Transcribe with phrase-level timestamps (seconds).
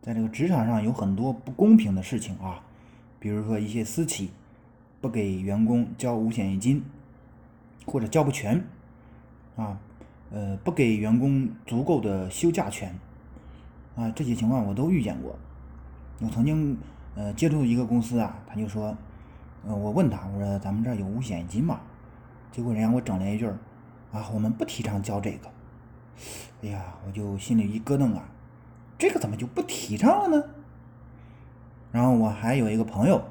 [0.00, 2.62] 在这个职场上有很多不公平的事情啊，
[3.18, 4.30] 比如说一些私企
[5.00, 6.84] 不给员工交五险一金，
[7.86, 8.64] 或者交不全
[9.56, 9.78] 啊，
[10.30, 12.96] 呃，不给员工足够的休假权
[13.96, 15.36] 啊，这些情况我都遇见过。
[16.20, 16.76] 我曾经
[17.14, 18.96] 呃接触一个公司啊，他就说，
[19.66, 21.80] 呃，我问他，我说咱们这儿有五险一金吗？
[22.50, 23.58] 结果人家给我整了一句儿，
[24.12, 25.50] 啊，我们不提倡交这个。
[26.62, 28.28] 哎呀，我就心里一咯噔啊，
[28.98, 30.44] 这个怎么就不提倡了呢？
[31.92, 33.22] 然后我还有一个朋友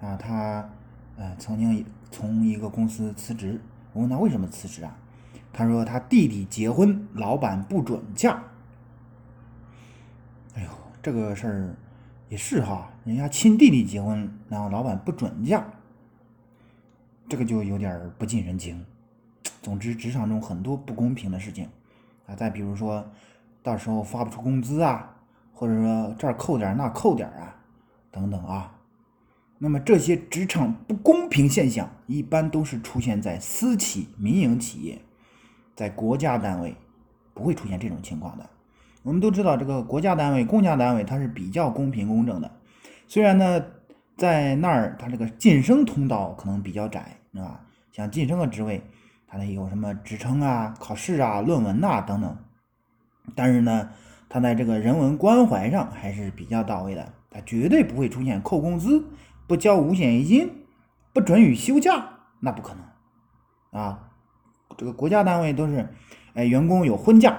[0.00, 0.68] 啊，他
[1.16, 3.60] 呃曾经从一个公司辞职，
[3.92, 4.94] 我问他为什么辞职啊？
[5.52, 8.42] 他说他弟弟结婚，老板不准假。
[10.54, 10.68] 哎呦，
[11.00, 11.76] 这个事儿
[12.28, 15.64] 也是哈，人家亲弟弟结婚，然后老板不准假，
[17.28, 18.84] 这个就有点不近人情。
[19.62, 21.68] 总之，职场中很多不公平的事情。
[22.26, 23.08] 啊，再比如说，
[23.64, 25.16] 到时候发不出工资啊，
[25.52, 27.56] 或者说这儿扣点那扣点啊，
[28.12, 28.74] 等等啊。
[29.58, 35.00] 那么这些职场不公平现象，一般都是出现在私企、民营企业，
[35.74, 36.76] 在国家单位
[37.32, 38.48] 不会出现这种情况的。
[39.02, 42.50] 我们都知道，这个国家单位、公家单位它是比较公平公正的。
[43.08, 43.64] 虽然呢，
[44.16, 47.60] 在那儿它这个晋升通道可能比较窄，是吧？
[47.90, 48.82] 像晋升个职位。
[49.26, 52.36] 它得有什么职称啊、考试啊、论文呐等等，
[53.34, 53.90] 但是呢，
[54.28, 57.12] 他在这个人文关怀上还是比较到位的。
[57.30, 59.04] 他绝对不会出现扣工资、
[59.46, 60.50] 不交五险一金、
[61.12, 64.12] 不准予休假，那不可能啊！
[64.76, 65.88] 这个国家单位都是，
[66.34, 67.36] 哎，员工有婚假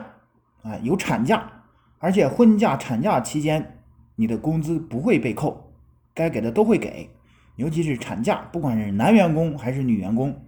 [0.63, 1.63] 啊，有产假，
[1.99, 3.79] 而且婚假、产假期间，
[4.15, 5.73] 你的工资不会被扣，
[6.13, 7.09] 该给的都会给，
[7.55, 10.41] 尤其是产假，不管是男员工还是女员工，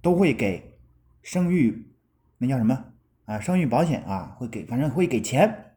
[0.00, 0.70] 都会给。
[1.22, 1.90] 生育
[2.36, 2.84] 那叫什么
[3.24, 3.40] 啊？
[3.40, 5.76] 生育保险啊，会给，反正会给钱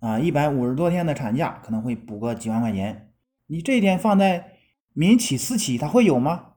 [0.00, 0.18] 啊。
[0.18, 3.12] 一百五十多天的产假可能会补个几万块钱。
[3.46, 4.58] 你这一点放在
[4.92, 6.54] 民企、私企，它会有吗？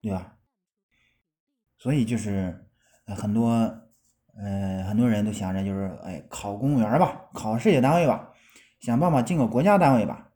[0.00, 0.36] 对吧？
[1.76, 2.66] 所以就是
[3.06, 3.48] 很多
[4.36, 8.30] 呃很多人都想着就是哎考公务员吧，考事业单位吧，
[8.80, 10.28] 想办法进个国家单位吧。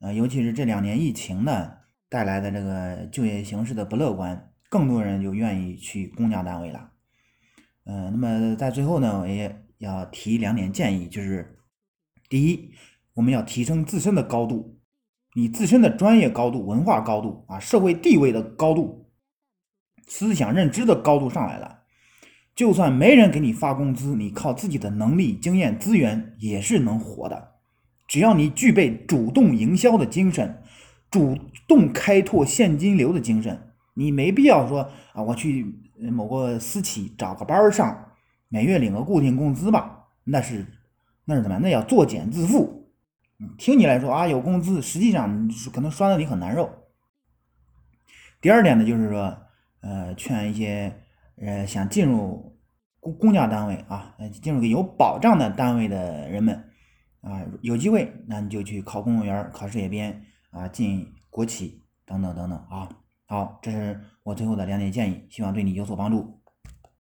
[0.00, 1.72] 啊，尤其是这两年疫情呢
[2.08, 4.52] 带来的这个就业形势的不乐观。
[4.70, 6.92] 更多人就愿意去公家单位了，
[7.90, 11.58] 嗯，那么在最后呢，我也要提两点建议，就是
[12.28, 12.70] 第一，
[13.14, 14.78] 我们要提升自身的高度，
[15.34, 19.10] 你自身的专业高度、文化高度啊、社会地位的高度、
[20.06, 21.78] 思想认知的高度上来了，
[22.54, 27.54] 就算没人给你发工资，你靠自己的能力、经验、资源也是能活的，
[28.06, 30.62] 只要你具备主动营销的精神，
[31.10, 33.67] 主动开拓现金流的精神。
[33.98, 35.74] 你没必要说啊，我去
[36.12, 38.12] 某个私企找个班上，
[38.48, 40.04] 每月领个固定工资吧？
[40.22, 40.64] 那是
[41.24, 41.58] 那是怎么？
[41.58, 42.84] 那要作茧自缚。
[43.58, 46.70] 听你来说啊，有工资，实际上可能拴的你很难受。
[48.40, 49.36] 第二点呢，就是说，
[49.80, 51.02] 呃，劝一些
[51.36, 52.56] 呃想进入
[53.00, 56.70] 公公家单位啊，进入个有保障的单位的人们
[57.20, 62.88] 啊，有机会那你就去考公务员、考事业编啊，进国企等等等等啊。
[63.30, 66.40] 好，这是我最后的两点建议，希望对你有所帮助。